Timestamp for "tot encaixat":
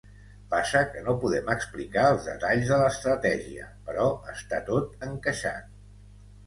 4.73-5.75